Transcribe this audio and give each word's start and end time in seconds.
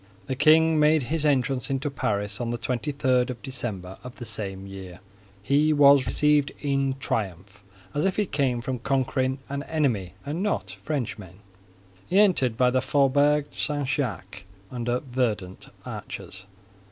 The 0.25 0.35
king 0.35 0.79
made 0.79 1.03
his 1.13 1.27
entrance 1.27 1.69
into 1.69 1.91
Paris 1.91 2.41
on 2.41 2.49
the 2.49 2.57
twenty 2.57 2.91
third 2.91 3.29
of 3.29 3.39
December 3.43 3.99
of 4.03 4.15
the 4.15 4.25
same 4.25 4.65
year. 4.65 4.99
He 5.43 5.73
was 5.73 6.07
received 6.07 6.51
in 6.59 6.95
triumph, 6.99 7.63
as 7.93 8.03
if 8.03 8.15
he 8.15 8.25
came 8.25 8.61
from 8.61 8.79
conquering 8.79 9.37
an 9.47 9.61
enemy 9.61 10.15
and 10.25 10.41
not 10.41 10.71
Frenchmen. 10.71 11.41
He 12.07 12.17
entered 12.17 12.57
by 12.57 12.71
the 12.71 12.81
Faubourg 12.81 13.45
St. 13.51 13.87
Jacques, 13.87 14.45
under 14.71 15.01
verdant 15.01 15.69
arches. 15.85 16.47